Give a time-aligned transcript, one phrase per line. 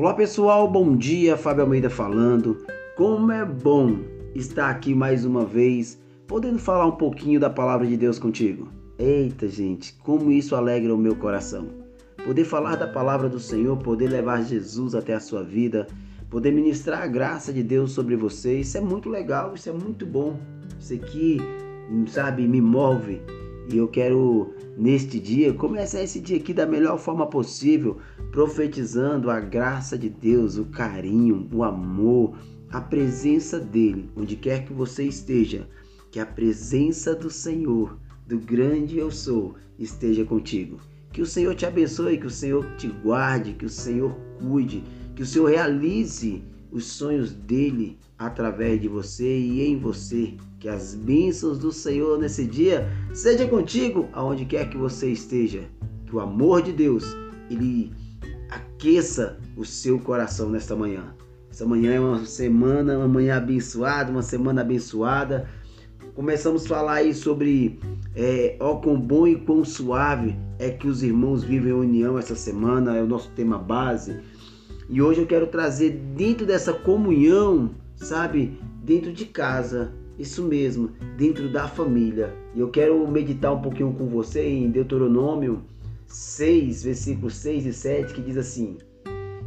[0.00, 2.64] Olá pessoal, bom dia, Fábio Almeida falando.
[2.96, 3.98] Como é bom
[4.34, 8.68] estar aqui mais uma vez, podendo falar um pouquinho da palavra de Deus contigo.
[8.98, 11.68] Eita gente, como isso alegra o meu coração.
[12.24, 15.86] Poder falar da palavra do Senhor, poder levar Jesus até a sua vida,
[16.30, 20.06] poder ministrar a graça de Deus sobre você, isso é muito legal, isso é muito
[20.06, 20.40] bom.
[20.78, 21.36] Isso aqui,
[22.06, 23.20] sabe, me move
[23.72, 27.98] e eu quero, neste dia, começar esse dia aqui da melhor forma possível,
[28.32, 32.36] profetizando a graça de Deus, o carinho, o amor,
[32.70, 35.68] a presença dele, onde quer que você esteja.
[36.10, 37.96] Que a presença do Senhor,
[38.26, 40.78] do grande eu sou, esteja contigo.
[41.12, 44.82] Que o Senhor te abençoe, que o Senhor te guarde, que o Senhor cuide,
[45.14, 50.34] que o Senhor realize os sonhos dele através de você e em você.
[50.60, 55.64] Que as bênçãos do Senhor nesse dia seja contigo aonde quer que você esteja.
[56.06, 57.16] Que o amor de Deus
[57.50, 57.90] ele
[58.50, 61.14] aqueça o seu coração nesta manhã.
[61.50, 65.48] Essa manhã é uma semana, uma manhã abençoada, uma semana abençoada.
[66.14, 67.80] Começamos a falar aí sobre
[68.14, 72.96] é, ó quão bom e quão suave é que os irmãos vivem união essa semana,
[72.96, 74.20] é o nosso tema base.
[74.90, 81.50] E hoje eu quero trazer dentro dessa comunhão, sabe, dentro de casa, isso mesmo, dentro
[81.50, 82.34] da família.
[82.54, 85.62] E eu quero meditar um pouquinho com você em Deuteronômio
[86.06, 88.76] 6, versículos 6 e 7, que diz assim: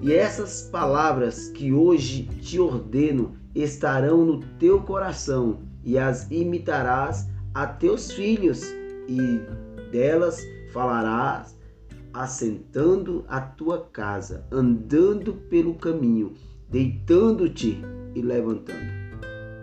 [0.00, 7.66] E essas palavras que hoje te ordeno estarão no teu coração, e as imitarás a
[7.66, 8.62] teus filhos,
[9.08, 9.40] e
[9.90, 10.40] delas
[10.72, 11.58] falarás
[12.12, 16.32] assentando a tua casa, andando pelo caminho,
[16.68, 17.80] deitando-te
[18.14, 18.99] e levantando.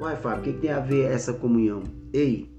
[0.00, 1.82] Uai, Fábio, o que, que tem a ver essa comunhão?
[2.12, 2.50] Ei,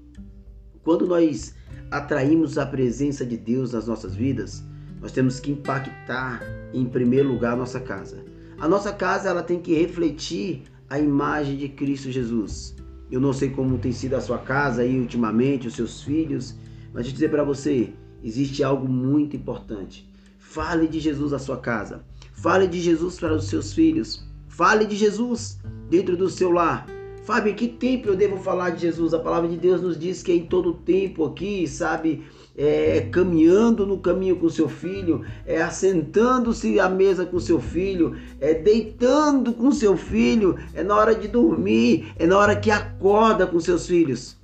[0.82, 1.54] quando nós
[1.90, 4.64] atraímos a presença de Deus nas nossas vidas,
[5.00, 6.40] nós temos que impactar
[6.72, 8.24] em primeiro lugar a nossa casa.
[8.58, 12.74] A nossa casa ela tem que refletir a imagem de Cristo Jesus.
[13.10, 16.56] Eu não sei como tem sido a sua casa aí ultimamente, os seus filhos,
[16.92, 17.92] mas deixa eu dizer para você,
[18.22, 20.10] existe algo muito importante.
[20.38, 22.02] Fale de Jesus à sua casa.
[22.32, 24.26] Fale de Jesus para os seus filhos.
[24.48, 25.58] Fale de Jesus
[25.90, 26.95] dentro do seu lar.
[27.26, 29.12] Fábio, em que tempo eu devo falar de Jesus?
[29.12, 32.22] A palavra de Deus nos diz que é em todo tempo aqui, sabe?
[32.56, 38.54] É, caminhando no caminho com seu filho, é assentando-se à mesa com seu filho, é
[38.54, 43.58] deitando com seu filho, é na hora de dormir, é na hora que acorda com
[43.58, 44.36] seus filhos,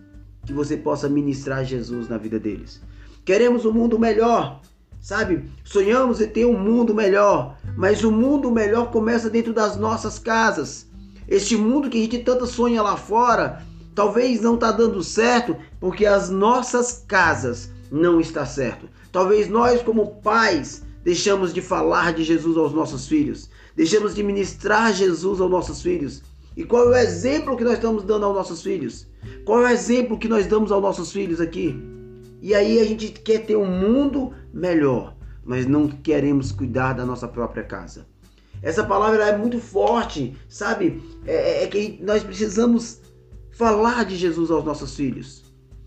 [0.45, 2.83] que você possa ministrar Jesus na vida deles.
[3.25, 4.61] Queremos um mundo melhor,
[5.01, 5.45] sabe?
[5.63, 10.91] Sonhamos em ter um mundo melhor, mas o mundo melhor começa dentro das nossas casas.
[11.29, 13.63] Este mundo que a gente tanto sonha lá fora,
[13.95, 18.89] talvez não está dando certo porque as nossas casas não está certo.
[19.11, 24.93] Talvez nós como pais deixamos de falar de Jesus aos nossos filhos, deixamos de ministrar
[24.93, 26.23] Jesus aos nossos filhos.
[26.57, 29.07] E qual é o exemplo que nós estamos dando aos nossos filhos?
[29.45, 31.75] Qual é o exemplo que nós damos aos nossos filhos aqui?
[32.41, 37.29] E aí a gente quer ter um mundo melhor, mas não queremos cuidar da nossa
[37.29, 38.07] própria casa.
[38.63, 41.03] Essa palavra é muito forte, sabe?
[41.27, 43.01] É, é, é, que nós precisamos
[43.51, 45.43] falar de Jesus aos nossos filhos,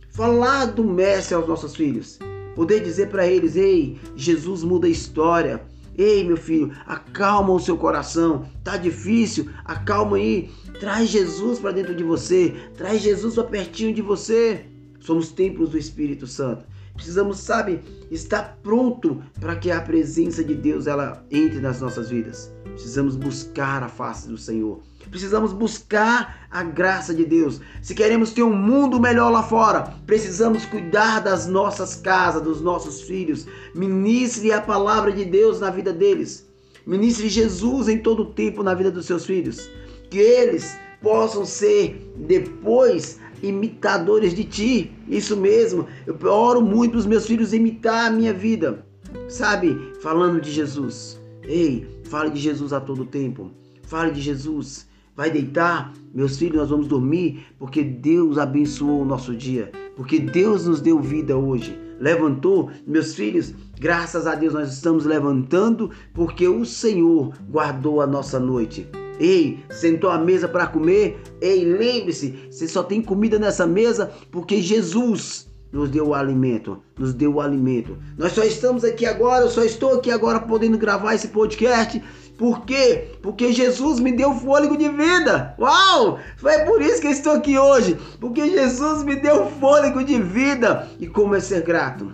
[0.09, 2.19] falar do Mestre aos nossos filhos,
[2.53, 5.63] poder dizer para eles: ei, Jesus muda a história.
[5.97, 8.46] Ei, meu filho, acalma o seu coração.
[8.66, 9.50] Tá difícil?
[9.63, 10.50] Acalma aí.
[10.78, 12.53] Traz Jesus para dentro de você.
[12.75, 14.66] Traz Jesus para pertinho de você.
[15.00, 16.66] Somos templos do Espírito Santo.
[16.95, 22.53] Precisamos, sabe, estar pronto para que a presença de Deus ela entre nas nossas vidas.
[22.63, 24.81] Precisamos buscar a face do Senhor.
[25.09, 27.61] Precisamos buscar a graça de Deus.
[27.81, 33.01] Se queremos ter um mundo melhor lá fora, precisamos cuidar das nossas casas, dos nossos
[33.01, 33.45] filhos.
[33.73, 36.47] Ministre a palavra de Deus na vida deles.
[36.85, 39.69] Ministre Jesus em todo o tempo na vida dos seus filhos.
[40.09, 44.91] Que eles possam ser depois imitadores de ti.
[45.07, 45.88] Isso mesmo.
[46.06, 48.86] Eu oro muito para os meus filhos imitar a minha vida.
[49.27, 49.77] Sabe?
[50.01, 51.19] Falando de Jesus.
[51.44, 53.51] Ei, fale de Jesus a todo tempo.
[53.83, 54.88] Fale de Jesus.
[55.15, 60.68] Vai deitar, meus filhos, nós vamos dormir, porque Deus abençoou o nosso dia, porque Deus
[60.68, 61.80] nos deu vida hoje.
[62.01, 68.38] Levantou, meus filhos, graças a Deus nós estamos levantando, porque o Senhor guardou a nossa
[68.38, 68.86] noite.
[69.19, 71.21] Ei, sentou à mesa para comer?
[71.41, 77.13] Ei, lembre-se, você só tem comida nessa mesa porque Jesus nos deu o alimento, nos
[77.13, 77.97] deu o alimento.
[78.17, 82.01] Nós só estamos aqui agora, eu só estou aqui agora podendo gravar esse podcast.
[82.38, 83.12] Por quê?
[83.21, 85.56] Porque Jesus me deu fôlego de vida.
[85.59, 86.19] Uau!
[86.38, 87.97] Foi por isso que eu estou aqui hoje.
[88.19, 90.88] Porque Jesus me deu fôlego de vida.
[91.00, 92.11] E como é ser grato?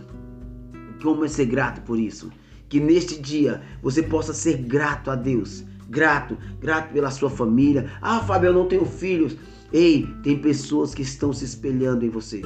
[1.01, 2.31] Como é ser grato por isso?
[2.69, 7.92] Que neste dia você possa ser grato a Deus grato, grato pela sua família.
[8.02, 9.36] Ah, Fábio, eu não tenho filhos.
[9.72, 12.42] Ei, tem pessoas que estão se espelhando em você.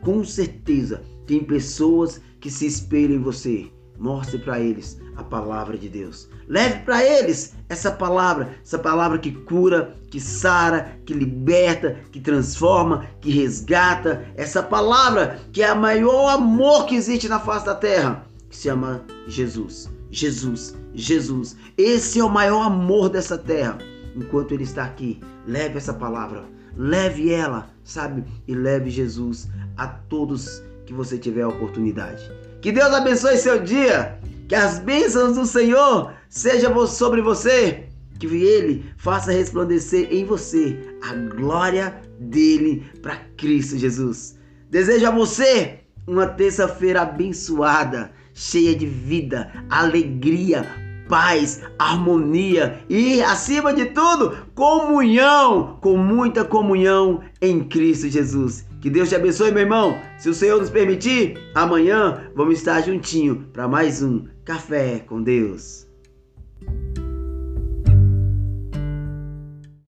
[0.00, 3.66] Com certeza, tem pessoas que se espelham em você.
[3.98, 6.28] Mostre para eles a palavra de Deus.
[6.48, 13.06] Leve para eles essa palavra, essa palavra que cura, que sara, que liberta, que transforma,
[13.20, 14.26] que resgata.
[14.36, 18.64] Essa palavra que é o maior amor que existe na face da terra, que se
[18.64, 19.93] chama Jesus.
[20.14, 21.56] Jesus, Jesus.
[21.76, 23.78] Esse é o maior amor dessa terra.
[24.14, 26.44] Enquanto ele está aqui, leve essa palavra,
[26.76, 28.22] leve ela, sabe?
[28.46, 32.30] E leve Jesus a todos que você tiver a oportunidade.
[32.62, 34.16] Que Deus abençoe seu dia.
[34.46, 37.88] Que as bênçãos do Senhor sejam sobre você.
[38.20, 44.38] Que Ele faça resplandecer em você a glória dele para Cristo Jesus.
[44.70, 50.66] Desejo a você uma terça-feira abençoada, cheia de vida, alegria,
[51.08, 58.66] paz, harmonia e, acima de tudo, comunhão, com muita comunhão em Cristo Jesus.
[58.80, 59.98] Que Deus te abençoe, meu irmão.
[60.18, 65.83] Se o Senhor nos permitir, amanhã vamos estar juntinho para mais um Café com Deus.